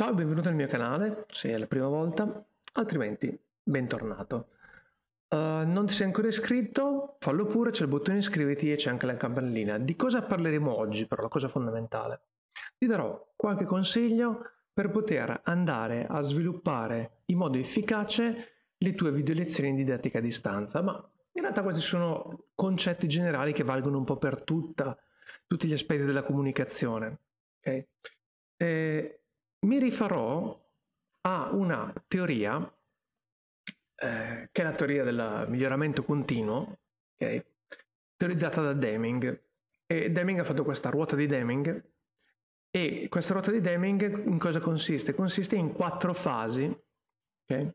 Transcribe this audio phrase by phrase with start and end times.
[0.00, 4.48] Ciao e benvenuto al mio canale, se è la prima volta, altrimenti bentornato.
[5.28, 7.16] Uh, non ti sei ancora iscritto?
[7.18, 9.76] Fallo pure, c'è il bottone iscriviti e c'è anche la campanellina.
[9.76, 12.20] Di cosa parleremo oggi, però, la cosa fondamentale?
[12.78, 14.42] Ti darò qualche consiglio
[14.72, 20.22] per poter andare a sviluppare in modo efficace le tue video lezioni di didattica a
[20.22, 20.94] distanza, ma
[21.32, 24.96] in realtà questi sono concetti generali che valgono un po' per tutta,
[25.46, 27.18] tutti gli aspetti della comunicazione.
[27.58, 27.86] Okay?
[28.56, 29.19] Eh,
[29.60, 30.58] mi rifarò
[31.22, 32.58] a una teoria
[34.02, 36.78] eh, che è la teoria del miglioramento continuo,
[37.14, 37.44] okay?
[38.16, 39.42] teorizzata da Deming.
[39.86, 41.84] E Deming ha fatto questa ruota di Deming
[42.70, 45.14] e questa ruota di Deming in cosa consiste?
[45.14, 46.64] Consiste in quattro fasi,
[47.44, 47.70] okay?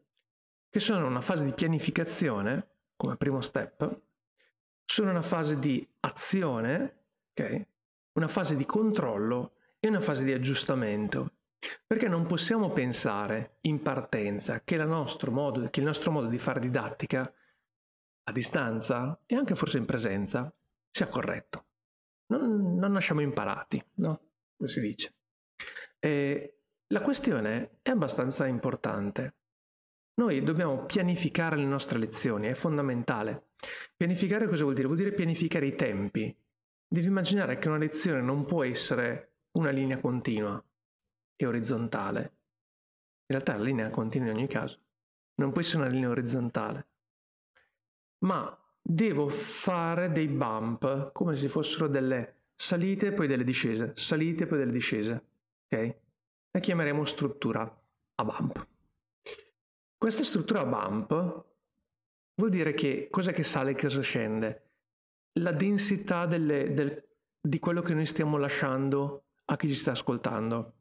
[0.70, 4.02] che sono una fase di pianificazione, come primo step,
[4.86, 7.68] sono una fase di azione, okay?
[8.14, 11.34] una fase di controllo e una fase di aggiustamento.
[11.86, 17.32] Perché non possiamo pensare in partenza che, modo, che il nostro modo di fare didattica
[18.28, 20.54] a distanza e anche forse in presenza
[20.92, 21.66] sia corretto.
[22.28, 24.22] Non, non nasciamo imparati, no?
[24.58, 25.14] Come si dice.
[26.00, 29.36] E la questione è abbastanza importante.
[30.16, 33.50] Noi dobbiamo pianificare le nostre lezioni, è fondamentale.
[33.96, 34.88] Pianificare cosa vuol dire?
[34.88, 36.36] Vuol dire pianificare i tempi.
[36.88, 40.64] Devi immaginare che una lezione non può essere una linea continua,
[41.36, 42.22] e orizzontale.
[43.28, 44.80] In realtà la linea continua in ogni caso.
[45.36, 46.88] Non può essere una linea orizzontale.
[48.26, 54.44] Ma devo fare dei bump, come se fossero delle salite e poi delle discese, salite
[54.44, 55.26] e poi delle discese.
[55.68, 55.96] Ok?
[56.52, 57.64] La chiameremo struttura
[58.16, 58.68] a bump.
[59.98, 61.46] Questa struttura a bump
[62.36, 64.62] vuol dire che cosa che sale e cosa scende?
[65.40, 67.04] La densità delle, del,
[67.42, 70.74] di quello che noi stiamo lasciando a chi ci sta ascoltando.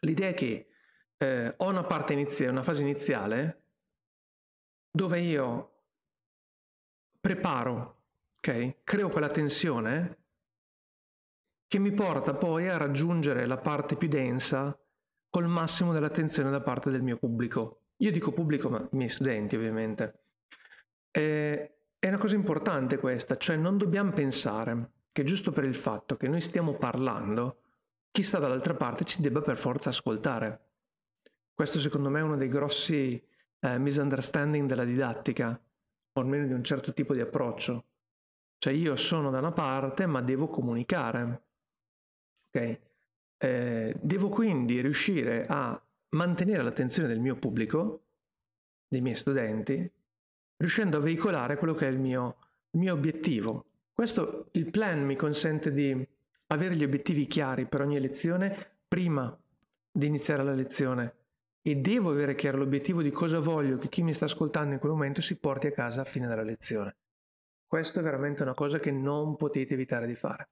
[0.00, 0.68] L'idea è che
[1.16, 3.62] eh, ho una parte iniziale, una fase iniziale
[4.90, 5.72] dove io
[7.20, 8.02] preparo,
[8.36, 8.76] ok?
[8.84, 10.16] Creo quella tensione
[11.66, 14.76] che mi porta poi a raggiungere la parte più densa
[15.28, 17.82] col massimo dell'attenzione da parte del mio pubblico.
[17.98, 20.22] Io dico pubblico, ma i miei studenti ovviamente.
[21.10, 26.16] E, è una cosa importante questa, cioè non dobbiamo pensare che giusto per il fatto
[26.16, 27.62] che noi stiamo parlando,
[28.10, 30.66] chi sta dall'altra parte ci debba per forza ascoltare.
[31.54, 33.20] Questo secondo me è uno dei grossi
[33.60, 35.60] eh, misunderstanding della didattica,
[36.12, 37.84] o almeno di un certo tipo di approccio.
[38.58, 41.42] Cioè io sono da una parte ma devo comunicare.
[42.48, 42.80] Ok?
[43.38, 45.80] Eh, devo quindi riuscire a
[46.10, 48.04] mantenere l'attenzione del mio pubblico,
[48.88, 49.90] dei miei studenti,
[50.56, 52.36] riuscendo a veicolare quello che è il mio,
[52.70, 53.66] il mio obiettivo.
[53.92, 56.06] Questo, il plan mi consente di
[56.48, 59.36] avere gli obiettivi chiari per ogni lezione prima
[59.90, 61.14] di iniziare la lezione
[61.62, 64.92] e devo avere chiaro l'obiettivo di cosa voglio che chi mi sta ascoltando in quel
[64.92, 66.96] momento si porti a casa a fine della lezione.
[67.66, 70.48] Questo è veramente una cosa che non potete evitare di fare.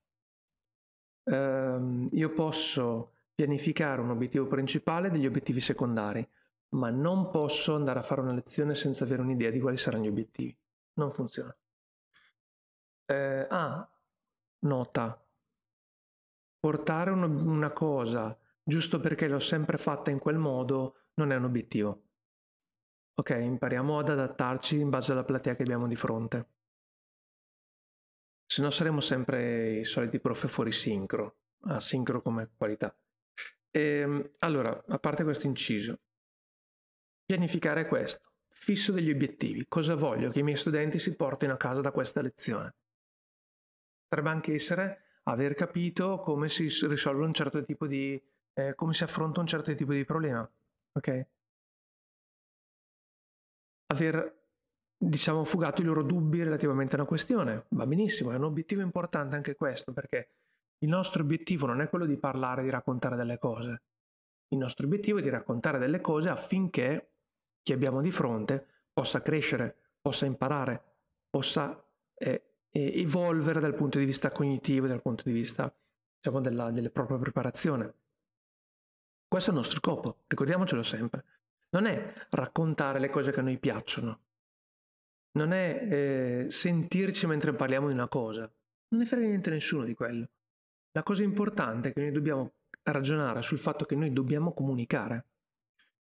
[1.24, 6.26] Uh, io posso pianificare un obiettivo principale e degli obiettivi secondari,
[6.70, 10.08] ma non posso andare a fare una lezione senza avere un'idea di quali saranno gli
[10.08, 10.56] obiettivi.
[10.94, 11.56] Non funziona.
[13.06, 13.88] Uh, ah,
[14.60, 15.25] nota,
[16.58, 21.44] portare un, una cosa giusto perché l'ho sempre fatta in quel modo non è un
[21.44, 22.02] obiettivo.
[23.14, 26.48] Ok, impariamo ad adattarci in base alla platea che abbiamo di fronte.
[28.44, 32.94] Se no saremo sempre i soliti prof fuori sincro, asincro come qualità.
[33.70, 36.00] E, ehm, allora, a parte questo inciso,
[37.24, 41.80] pianificare questo, fisso degli obiettivi, cosa voglio che i miei studenti si portino a casa
[41.80, 42.74] da questa lezione.
[44.06, 48.20] Potrebbe anche essere aver capito come si risolve un certo tipo di,
[48.54, 50.48] eh, come si affronta un certo tipo di problema,
[50.92, 51.26] ok?
[53.88, 54.44] Aver,
[54.96, 59.36] diciamo, fugato i loro dubbi relativamente a una questione, va benissimo, è un obiettivo importante
[59.36, 60.30] anche questo, perché
[60.78, 63.82] il nostro obiettivo non è quello di parlare, di raccontare delle cose,
[64.48, 67.14] il nostro obiettivo è di raccontare delle cose affinché
[67.62, 70.82] chi abbiamo di fronte possa crescere, possa imparare,
[71.28, 71.84] possa
[72.14, 72.45] eh,
[72.78, 75.72] evolvere dal punto di vista cognitivo, dal punto di vista
[76.16, 77.94] diciamo, della, della propria preparazione.
[79.28, 81.24] Questo è il nostro scopo, ricordiamocelo sempre.
[81.70, 84.20] Non è raccontare le cose che a noi piacciono,
[85.36, 88.50] non è eh, sentirci mentre parliamo di una cosa,
[88.88, 90.28] non ne frega niente nessuno di quello.
[90.92, 92.52] La cosa importante è che noi dobbiamo
[92.84, 95.24] ragionare sul fatto che noi dobbiamo comunicare.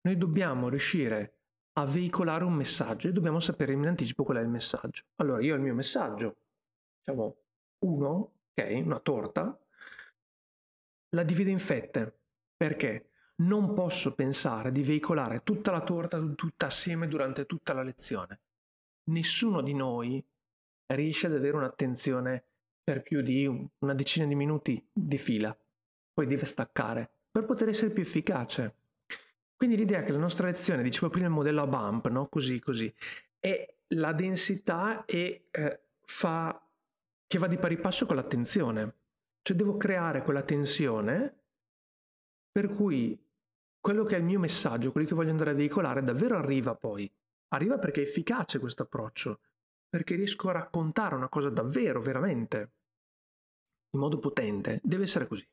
[0.01, 1.33] Noi dobbiamo riuscire
[1.73, 5.03] a veicolare un messaggio e dobbiamo sapere in anticipo qual è il messaggio.
[5.15, 6.35] Allora, io ho il mio messaggio,
[7.05, 7.37] diciamo,
[7.85, 9.57] uno, ok, una torta,
[11.09, 12.19] la divido in fette.
[12.57, 13.09] Perché?
[13.37, 18.39] non posso pensare di veicolare tutta la torta tutta assieme durante tutta la lezione.
[19.09, 20.23] Nessuno di noi
[20.87, 22.43] riesce ad avere un'attenzione
[22.83, 23.45] per più di
[23.79, 25.57] una decina di minuti di fila,
[26.13, 28.75] poi deve staccare per poter essere più efficace.
[29.55, 32.27] Quindi l'idea che la nostra lezione, dicevo prima il modello a bump, no?
[32.27, 32.93] così così,
[33.39, 36.64] è la densità e eh, fa
[37.27, 38.95] che va di pari passo con l'attenzione.
[39.41, 41.43] Cioè devo creare quella tensione
[42.51, 43.21] per cui
[43.79, 47.11] quello che è il mio messaggio, quello che voglio andare a veicolare, davvero arriva poi.
[47.49, 49.41] Arriva perché è efficace questo approccio,
[49.87, 52.71] perché riesco a raccontare una cosa davvero, veramente,
[53.91, 54.79] in modo potente.
[54.81, 55.47] Deve essere così.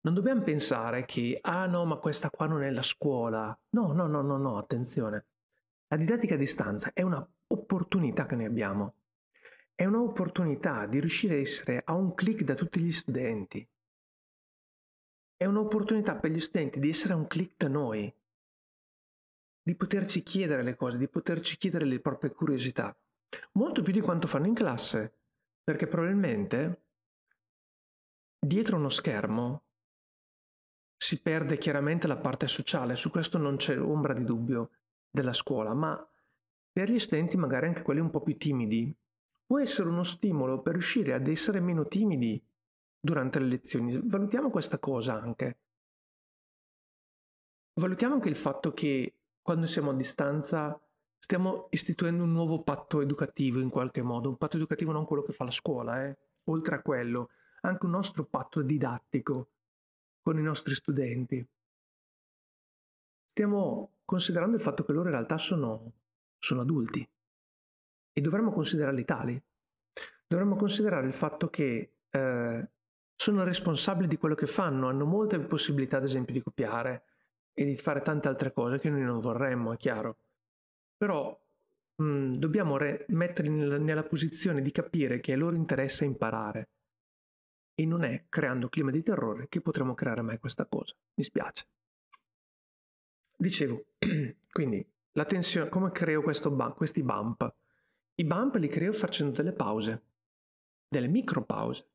[0.00, 3.58] Non dobbiamo pensare che, ah no, ma questa qua non è la scuola.
[3.70, 5.26] No, no, no, no, no, attenzione.
[5.86, 8.96] La didattica a distanza è un'opportunità che noi abbiamo.
[9.76, 13.68] È un'opportunità di riuscire a essere a un clic da tutti gli studenti.
[15.36, 18.14] È un'opportunità per gli studenti di essere a un clic da noi,
[19.62, 22.96] di poterci chiedere le cose, di poterci chiedere le proprie curiosità,
[23.52, 25.18] molto più di quanto fanno in classe,
[25.64, 26.82] perché probabilmente
[28.38, 29.64] dietro uno schermo
[30.96, 34.70] si perde chiaramente la parte sociale, su questo non c'è ombra di dubbio
[35.10, 36.08] della scuola, ma
[36.70, 38.94] per gli studenti, magari anche quelli un po' più timidi,
[39.46, 42.42] può essere uno stimolo per riuscire ad essere meno timidi
[42.98, 44.00] durante le lezioni.
[44.02, 45.58] Valutiamo questa cosa anche.
[47.74, 50.78] Valutiamo anche il fatto che quando siamo a distanza
[51.18, 55.32] stiamo istituendo un nuovo patto educativo in qualche modo, un patto educativo non quello che
[55.32, 56.16] fa la scuola, eh?
[56.44, 57.30] oltre a quello,
[57.62, 59.48] anche un nostro patto didattico
[60.22, 61.46] con i nostri studenti.
[63.26, 65.92] Stiamo considerando il fatto che loro in realtà sono,
[66.38, 67.06] sono adulti
[68.14, 69.42] e dovremmo considerarli tali.
[70.26, 72.68] Dovremmo considerare il fatto che eh,
[73.14, 77.04] sono responsabili di quello che fanno, hanno molte possibilità, ad esempio, di copiare
[77.52, 80.18] e di fare tante altre cose che noi non vorremmo, è chiaro.
[80.96, 81.38] Però
[81.96, 86.70] mh, mm, dobbiamo re- metterli nella, nella posizione di capire che a loro interessa imparare.
[87.74, 90.94] E non è creando clima di terrore che potremo creare mai questa cosa.
[91.14, 91.66] Mi spiace.
[93.36, 93.86] Dicevo,
[94.52, 97.52] quindi, la tensione, come creo bu- questi bump?
[98.16, 100.02] I bump li creo facendo delle pause,
[100.88, 101.88] delle micropause.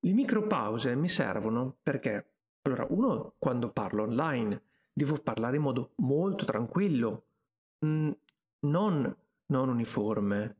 [0.00, 6.44] Le micropause mi servono perché, allora, uno, quando parlo online, devo parlare in modo molto
[6.44, 7.26] tranquillo,
[7.84, 8.10] mm,
[8.66, 9.16] non,
[9.46, 10.56] non uniforme.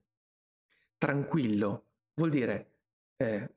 [0.99, 2.76] Tranquillo vuol dire
[3.17, 3.55] eh,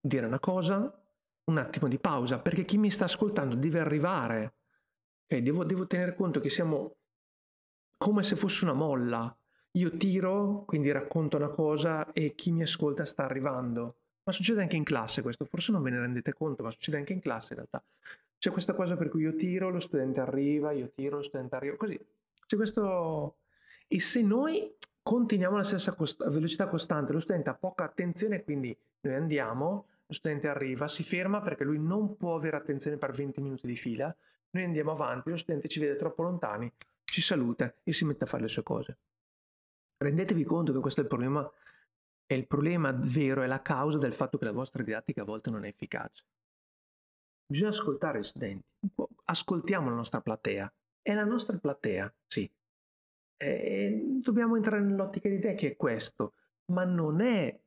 [0.00, 1.02] dire una cosa,
[1.44, 4.54] un attimo di pausa, perché chi mi sta ascoltando deve arrivare.
[5.24, 6.96] Okay, devo, devo tenere conto che siamo
[7.96, 9.34] come se fosse una molla.
[9.72, 13.96] Io tiro, quindi racconto una cosa e chi mi ascolta sta arrivando.
[14.24, 17.12] Ma succede anche in classe questo, forse non ve ne rendete conto, ma succede anche
[17.12, 17.82] in classe in realtà.
[18.38, 21.76] C'è questa cosa per cui io tiro, lo studente arriva, io tiro, lo studente arriva,
[21.76, 21.98] così.
[22.46, 23.36] C'è questo...
[23.86, 28.76] E se noi continuiamo alla stessa cost- velocità costante, lo studente ha poca attenzione, quindi
[29.02, 33.40] noi andiamo, lo studente arriva, si ferma perché lui non può avere attenzione per 20
[33.40, 34.14] minuti di fila,
[34.50, 36.70] noi andiamo avanti, lo studente ci vede troppo lontani,
[37.16, 38.98] ci saluta e si mette a fare le sue cose.
[39.96, 41.50] Rendetevi conto che questo è il problema
[42.26, 45.48] è il problema vero, è la causa del fatto che la vostra didattica a volte
[45.48, 46.26] non è efficace.
[47.46, 48.66] Bisogna ascoltare gli studenti,
[49.24, 50.70] ascoltiamo la nostra platea.
[51.00, 52.50] È la nostra platea, sì.
[53.38, 56.34] E dobbiamo entrare nell'ottica di te che è questo,
[56.72, 57.58] ma non è,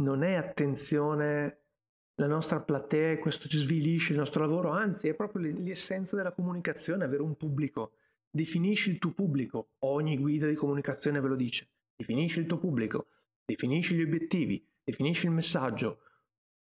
[0.00, 1.66] non è attenzione
[2.14, 6.32] la nostra platea e questo ci svilisce il nostro lavoro, anzi è proprio l'essenza della
[6.32, 7.92] comunicazione, avere un pubblico.
[8.34, 13.08] Definisci il tuo pubblico, ogni guida di comunicazione ve lo dice, definisci il tuo pubblico,
[13.44, 16.00] definisci gli obiettivi, definisci il messaggio.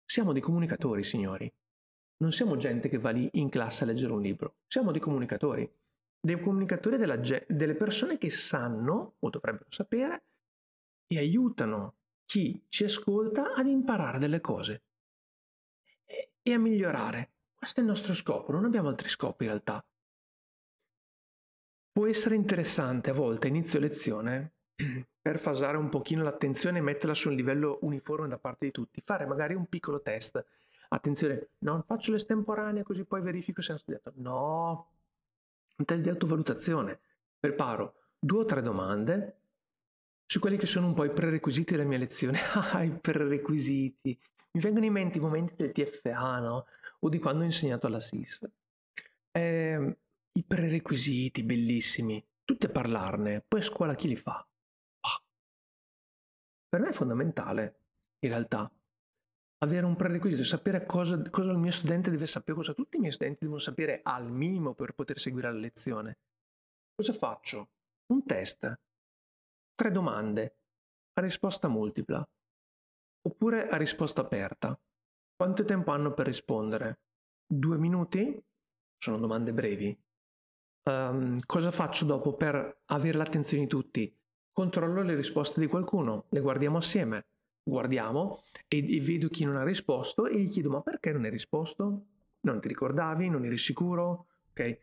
[0.04, 1.48] Siamo dei comunicatori, signori.
[2.16, 5.72] Non siamo gente che va lì in classe a leggere un libro, siamo dei comunicatori.
[6.18, 10.24] Dei comunicatori della, delle persone che sanno, o dovrebbero sapere,
[11.06, 14.82] e aiutano chi ci ascolta ad imparare delle cose
[16.04, 17.34] e, e a migliorare.
[17.54, 19.84] Questo è il nostro scopo, non abbiamo altri scopi in realtà.
[21.92, 24.52] Può essere interessante a volte inizio lezione
[25.20, 29.02] per fasare un pochino l'attenzione e metterla su un livello uniforme da parte di tutti,
[29.04, 30.42] fare magari un piccolo test.
[30.88, 34.12] Attenzione, non faccio l'estemporanea così poi verifico se hanno studiato.
[34.16, 34.88] No,
[35.76, 36.98] un test di autovalutazione.
[37.38, 39.36] Preparo due o tre domande
[40.24, 42.38] su quelli che sono un po' i prerequisiti della mia lezione.
[42.54, 44.18] Ah, i prerequisiti.
[44.52, 46.66] Mi vengono in mente i momenti del TFA, no?
[47.00, 48.48] O di quando ho insegnato alla SIS.
[49.30, 49.96] Eh,
[50.34, 52.24] I prerequisiti, bellissimi.
[52.44, 53.42] Tutti a parlarne.
[53.46, 54.46] Poi a scuola chi li fa?
[56.68, 57.80] Per me è fondamentale,
[58.20, 58.72] in realtà.
[59.62, 63.12] avere un prerequisito, sapere cosa, cosa il mio studente deve sapere, cosa tutti i miei
[63.12, 66.18] studenti devono sapere al minimo per poter seguire la lezione.
[66.94, 67.70] Cosa faccio?
[68.12, 68.80] Un test,
[69.74, 70.56] tre domande,
[71.14, 72.28] a risposta multipla,
[73.28, 74.78] oppure a risposta aperta.
[75.34, 77.00] Quanto tempo hanno per rispondere?
[77.46, 78.44] Due minuti?
[78.98, 79.96] Sono domande brevi.
[80.84, 84.16] Um, cosa faccio dopo per avere l'attenzione di tutti?
[84.52, 87.26] Controllo le risposte di qualcuno, le guardiamo assieme.
[87.64, 91.30] Guardiamo e, e vedo chi non ha risposto e gli chiedo ma perché non hai
[91.30, 92.06] risposto?
[92.40, 93.28] Non ti ricordavi?
[93.28, 94.26] Non eri sicuro?
[94.50, 94.78] Ok?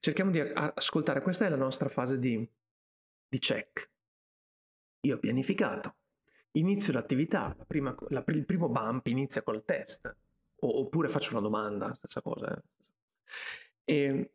[0.00, 2.46] Cerchiamo di ascoltare, questa è la nostra fase di,
[3.28, 3.90] di check.
[5.02, 5.94] Io ho pianificato,
[6.52, 10.14] inizio l'attività, la prima, la, il primo bump inizia col test,
[10.56, 12.62] o, oppure faccio una domanda, stessa cosa.
[13.84, 13.94] Eh.
[13.94, 14.30] E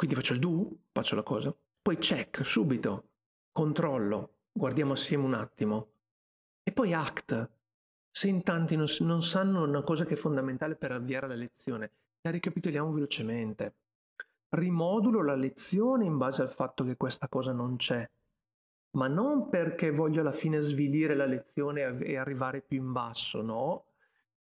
[0.00, 3.10] quindi faccio il do, faccio la cosa, poi check subito,
[3.52, 5.90] controllo, guardiamo assieme un attimo,
[6.62, 7.50] e poi act.
[8.10, 11.90] Se in tanti non, non sanno una cosa che è fondamentale per avviare la lezione,
[12.22, 13.74] la ricapitoliamo velocemente.
[14.48, 18.08] Rimodulo la lezione in base al fatto che questa cosa non c'è
[18.92, 23.84] ma non perché voglio alla fine svilire la lezione e arrivare più in basso, no,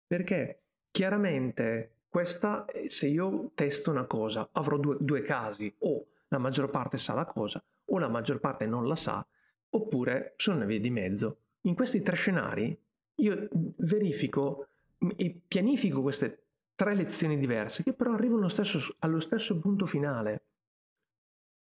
[0.06, 6.38] perché chiaramente questa, eh, se io testo una cosa, avrò due, due casi, o la
[6.38, 9.22] maggior parte sa la cosa, o la maggior parte non la sa,
[9.68, 11.40] oppure sono una via di mezzo.
[11.66, 12.74] In questi tre scenari
[13.16, 14.68] io verifico
[15.14, 16.44] e pianifico queste
[16.74, 20.44] tre lezioni diverse che però arrivano allo stesso, allo stesso punto finale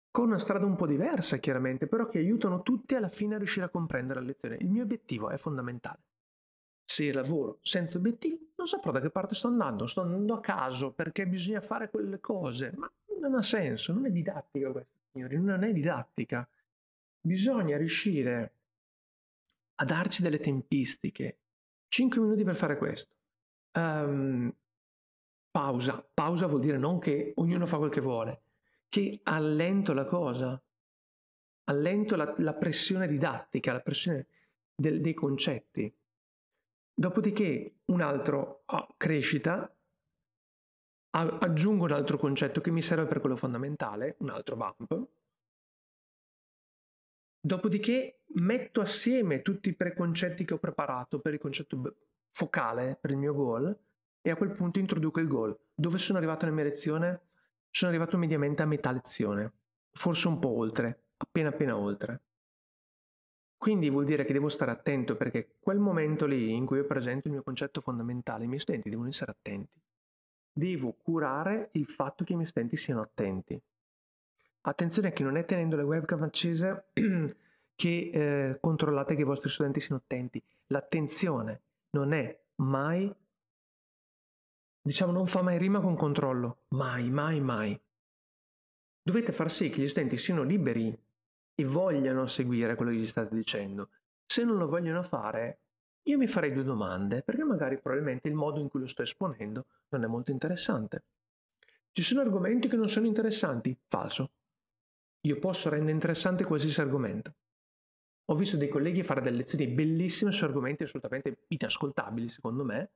[0.09, 3.65] con una strada un po' diversa chiaramente, però che aiutano tutti alla fine a riuscire
[3.65, 4.55] a comprendere la lezione.
[4.61, 5.99] Il mio obiettivo è fondamentale.
[6.89, 10.91] Se lavoro senza obiettivi, non saprò da che parte sto andando, sto andando a caso
[10.91, 15.63] perché bisogna fare quelle cose, ma non ha senso, non è didattica questa, signori, non
[15.63, 16.47] è didattica.
[17.21, 18.53] Bisogna riuscire
[19.75, 21.37] a darci delle tempistiche.
[21.89, 23.13] 5 minuti per fare questo.
[23.73, 24.51] Um,
[25.51, 26.03] pausa.
[26.11, 28.41] Pausa vuol dire non che ognuno fa quel che vuole
[28.89, 30.59] che allento la cosa,
[31.65, 34.25] allento la, la pressione didattica, la pressione
[34.75, 35.93] del, dei concetti.
[36.99, 39.73] Dopodiché un altro oh, crescita,
[41.11, 45.07] aggiungo un altro concetto che mi serve per quello fondamentale, un altro bump.
[47.39, 51.95] Dopodiché metto assieme tutti i preconcetti che ho preparato per il concetto
[52.31, 53.79] focale, per il mio goal,
[54.21, 55.57] e a quel punto introduco il goal.
[55.73, 57.21] Dove sono arrivato nella mia lezione?
[57.69, 59.53] Sono arrivato mediamente a metà lezione,
[59.93, 62.23] forse un po' oltre, appena appena oltre.
[63.59, 67.27] Quindi vuol dire che devo stare attento perché quel momento lì in cui io presento
[67.27, 69.81] il mio concetto fondamentale, i miei studenti devono essere attenti.
[70.49, 73.61] Devo curare il fatto che i miei studenti siano attenti.
[74.61, 76.85] Attenzione che non è tenendo le webcam accese
[77.75, 80.41] che eh, controllate che i vostri studenti siano attenti.
[80.67, 83.13] L'attenzione non è mai
[84.81, 87.77] diciamo non fa mai rima con controllo, mai, mai, mai.
[89.01, 90.97] Dovete far sì che gli studenti siano liberi
[91.59, 93.89] e vogliano seguire quello che gli state dicendo.
[94.25, 95.59] Se non lo vogliono fare,
[96.03, 99.65] io mi farei due domande, perché magari probabilmente il modo in cui lo sto esponendo
[99.89, 101.03] non è molto interessante.
[101.91, 103.77] Ci sono argomenti che non sono interessanti?
[103.87, 104.31] Falso.
[105.27, 107.33] Io posso rendere interessante qualsiasi argomento.
[108.27, 112.91] Ho visto dei colleghi fare delle lezioni bellissime su argomenti assolutamente inascoltabili, secondo me,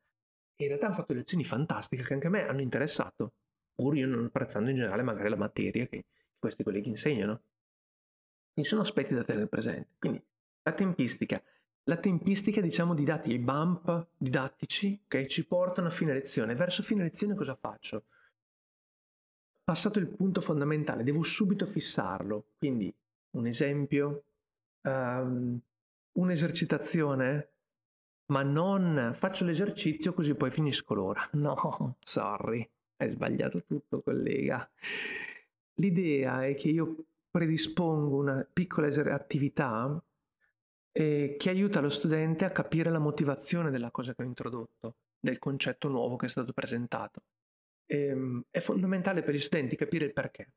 [0.55, 3.33] in realtà hanno fatto lezioni fantastiche che anche a me hanno interessato,
[3.73, 6.05] pur io non apprezzando in generale magari la materia che
[6.39, 7.41] questi colleghi insegnano.
[8.53, 9.95] Quindi sono aspetti da tenere presenti.
[9.97, 10.23] Quindi
[10.63, 11.41] la tempistica.
[11.85, 16.55] La tempistica, diciamo, di dati, i bump didattici che ci portano a fine lezione.
[16.55, 18.05] Verso fine lezione cosa faccio?
[19.63, 22.51] Passato il punto fondamentale, devo subito fissarlo.
[22.57, 22.93] Quindi
[23.31, 24.23] un esempio,
[24.81, 25.59] um,
[26.13, 27.53] un'esercitazione
[28.25, 31.29] ma non faccio l'esercizio così poi finisco l'ora.
[31.33, 32.67] No, sorry,
[32.97, 34.69] hai sbagliato tutto, collega.
[35.75, 39.99] L'idea è che io predispongo una piccola attività
[40.91, 45.39] eh, che aiuta lo studente a capire la motivazione della cosa che ho introdotto, del
[45.39, 47.23] concetto nuovo che è stato presentato.
[47.85, 50.51] E, ehm, è fondamentale per gli studenti capire il perché.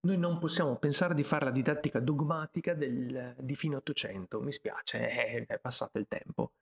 [0.00, 5.46] Noi non possiamo pensare di fare la didattica dogmatica del, di fine 800, mi spiace,
[5.46, 6.52] è passato il tempo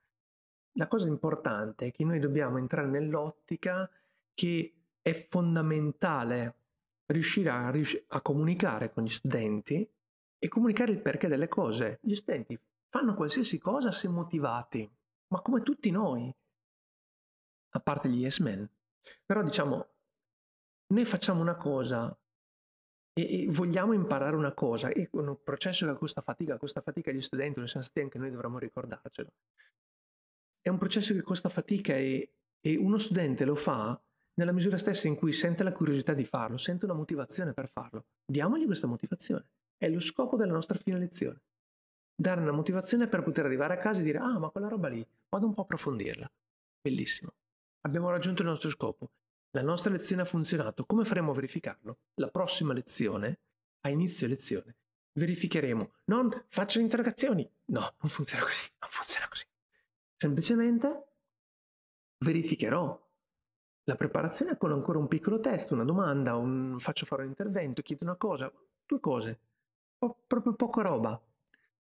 [0.74, 3.90] la cosa importante è che noi dobbiamo entrare nell'ottica
[4.34, 6.54] che è fondamentale
[7.12, 7.72] riuscire a,
[8.08, 9.88] a, comunicare con gli studenti
[10.38, 11.98] e comunicare il perché delle cose.
[12.02, 14.90] Gli studenti fanno qualsiasi cosa se motivati,
[15.28, 16.32] ma come tutti noi,
[17.72, 18.68] a parte gli yes men.
[19.24, 19.88] Però diciamo,
[20.88, 22.16] noi facciamo una cosa
[23.12, 27.10] e, e vogliamo imparare una cosa e con un processo che costa fatica, costa fatica
[27.10, 29.30] agli studenti, lo siamo stati anche noi, dovremmo ricordarcelo
[30.62, 34.00] è un processo che costa fatica e, e uno studente lo fa
[34.40, 38.06] nella misura stessa in cui sente la curiosità di farlo, sente una motivazione per farlo.
[38.24, 39.44] Diamogli questa motivazione.
[39.76, 41.42] È lo scopo della nostra fine lezione.
[42.14, 45.06] Dare una motivazione per poter arrivare a casa e dire ah ma quella roba lì,
[45.28, 46.30] vado un po' a approfondirla.
[46.80, 47.34] Bellissimo.
[47.82, 49.10] Abbiamo raggiunto il nostro scopo.
[49.50, 50.86] La nostra lezione ha funzionato.
[50.86, 51.98] Come faremo a verificarlo?
[52.14, 53.40] La prossima lezione,
[53.80, 54.76] a inizio lezione,
[55.18, 55.92] verificheremo.
[56.06, 57.46] Non faccio interrogazioni.
[57.66, 58.70] No, non funziona così.
[58.80, 59.44] Non funziona così.
[60.16, 61.08] Semplicemente
[62.24, 63.08] verificherò
[63.90, 66.76] la preparazione con ancora un piccolo test, una domanda, un...
[66.78, 68.50] faccio fare un intervento, chiedo una cosa,
[68.86, 69.38] due cose,
[69.98, 71.20] po- proprio poca roba.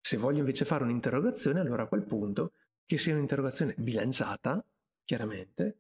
[0.01, 2.53] Se voglio invece fare un'interrogazione, allora a quel punto
[2.87, 4.65] che sia un'interrogazione bilanciata,
[5.05, 5.77] chiaramente,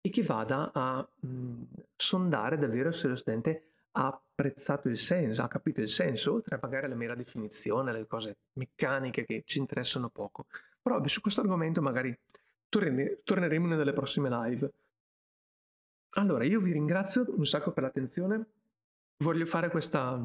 [0.00, 1.62] e che vada a mh,
[1.94, 6.58] sondare davvero se lo studente ha apprezzato il senso, ha capito il senso, oltre a
[6.60, 10.46] magari alla mera definizione, le cose meccaniche che ci interessano poco.
[10.82, 12.16] Però su questo argomento magari
[12.68, 14.72] torneremo delle prossime live.
[16.20, 18.46] Allora, io vi ringrazio un sacco per l'attenzione.
[19.24, 20.22] Voglio fare questa,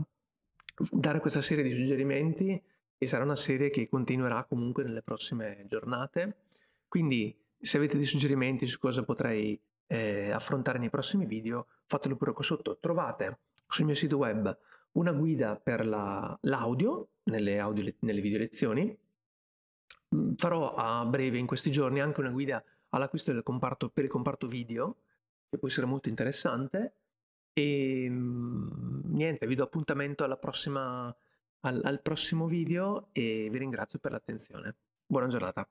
[0.92, 2.62] dare questa serie di suggerimenti
[2.98, 6.48] e sarà una serie che continuerà comunque nelle prossime giornate.
[6.90, 12.34] Quindi, se avete dei suggerimenti su cosa potrei eh, affrontare nei prossimi video, fatelo pure
[12.34, 12.78] qua sotto.
[12.78, 14.58] Trovate sul mio sito web
[14.94, 18.98] una guida per la, l'audio nelle, audio, nelle video lezioni.
[20.14, 24.10] Mm, farò a breve in questi giorni anche una guida all'acquisto del comparto, per il
[24.10, 24.98] comparto video
[25.56, 26.96] che può essere molto interessante.
[27.54, 31.16] E mm, niente, vi do appuntamento alla prossima,
[31.62, 34.76] al, al prossimo video e vi ringrazio per l'attenzione.
[35.06, 35.68] Buona giornata.